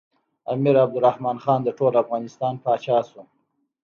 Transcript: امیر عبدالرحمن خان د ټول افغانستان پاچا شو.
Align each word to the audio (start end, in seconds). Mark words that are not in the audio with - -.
امیر 0.53 0.75
عبدالرحمن 0.85 1.37
خان 1.43 1.59
د 1.63 1.69
ټول 1.77 1.93
افغانستان 2.03 2.53
پاچا 2.63 2.97
شو. 3.09 3.21